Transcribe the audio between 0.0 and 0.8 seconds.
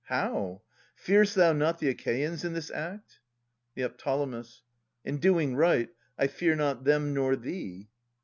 How?